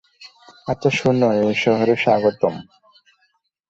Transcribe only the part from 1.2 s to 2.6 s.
এই শহরে স্বাগতম!